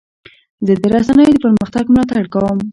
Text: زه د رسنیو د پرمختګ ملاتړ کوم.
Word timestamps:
زه 0.65 0.73
د 0.81 0.83
رسنیو 0.93 1.33
د 1.35 1.37
پرمختګ 1.45 1.85
ملاتړ 1.93 2.23
کوم. 2.33 2.59